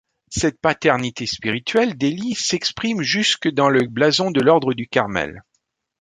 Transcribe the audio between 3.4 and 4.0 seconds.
dans le